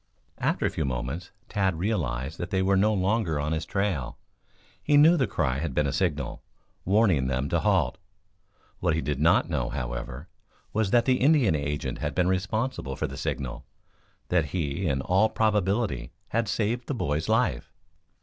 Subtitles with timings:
[0.39, 4.17] After a few moments Tad realized that they were no longer on his trail.
[4.81, 6.41] He knew the cry had been a signal,
[6.85, 7.99] warning them to halt.
[8.79, 10.27] What he did not know, however,
[10.73, 13.67] was that the Indian agent had been responsible for the signal;
[14.29, 17.71] that he in all probability had saved the boy's life.